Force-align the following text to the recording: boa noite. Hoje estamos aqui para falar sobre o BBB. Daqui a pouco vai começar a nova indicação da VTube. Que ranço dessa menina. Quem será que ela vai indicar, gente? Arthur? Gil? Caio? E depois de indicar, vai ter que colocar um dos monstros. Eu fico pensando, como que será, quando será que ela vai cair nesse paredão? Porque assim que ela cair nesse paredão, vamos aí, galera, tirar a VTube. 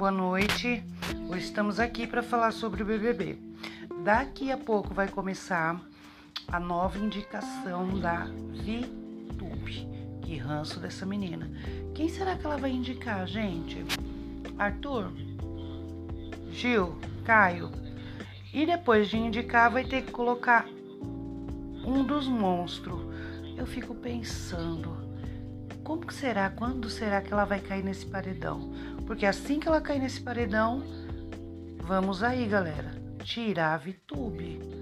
boa 0.00 0.12
noite. 0.12 0.84
Hoje 1.28 1.44
estamos 1.44 1.80
aqui 1.80 2.06
para 2.06 2.22
falar 2.22 2.52
sobre 2.52 2.84
o 2.84 2.86
BBB. 2.86 3.36
Daqui 4.04 4.52
a 4.52 4.56
pouco 4.56 4.94
vai 4.94 5.08
começar 5.08 5.80
a 6.46 6.60
nova 6.60 6.96
indicação 6.96 7.98
da 7.98 8.26
VTube. 8.52 9.88
Que 10.22 10.36
ranço 10.36 10.78
dessa 10.78 11.04
menina. 11.04 11.50
Quem 11.92 12.08
será 12.08 12.36
que 12.36 12.46
ela 12.46 12.56
vai 12.56 12.70
indicar, 12.70 13.26
gente? 13.26 13.84
Arthur? 14.56 15.10
Gil? 16.52 16.96
Caio? 17.24 17.68
E 18.54 18.64
depois 18.64 19.08
de 19.08 19.16
indicar, 19.16 19.72
vai 19.72 19.84
ter 19.84 20.02
que 20.02 20.12
colocar 20.12 20.66
um 21.84 22.04
dos 22.04 22.28
monstros. 22.28 23.00
Eu 23.56 23.66
fico 23.66 23.92
pensando, 23.92 24.96
como 25.90 26.06
que 26.06 26.14
será, 26.14 26.48
quando 26.50 26.88
será 26.88 27.20
que 27.20 27.32
ela 27.32 27.44
vai 27.44 27.58
cair 27.58 27.82
nesse 27.82 28.06
paredão? 28.06 28.72
Porque 29.08 29.26
assim 29.26 29.58
que 29.58 29.66
ela 29.66 29.80
cair 29.80 29.98
nesse 29.98 30.20
paredão, 30.20 30.84
vamos 31.82 32.22
aí, 32.22 32.46
galera, 32.46 32.92
tirar 33.24 33.74
a 33.74 33.76
VTube. 33.76 34.79